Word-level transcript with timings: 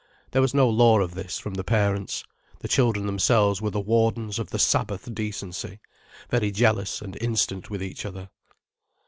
There 0.31 0.41
was 0.41 0.55
no 0.55 0.67
law 0.67 0.99
of 0.99 1.13
this, 1.13 1.37
from 1.37 1.53
the 1.53 1.63
parents. 1.63 2.23
The 2.61 2.67
children 2.67 3.05
themselves 3.05 3.61
were 3.61 3.69
the 3.69 3.79
wardens 3.79 4.39
of 4.39 4.49
the 4.49 4.57
Sabbath 4.57 5.13
decency, 5.13 5.79
very 6.27 6.49
jealous 6.49 7.03
and 7.03 7.15
instant 7.21 7.69
with 7.69 7.83
each 7.83 8.03
other. 8.03 8.31